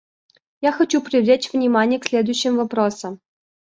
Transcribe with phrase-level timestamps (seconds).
[0.61, 3.19] Я хочу привлечь внимание к следующим вопросам.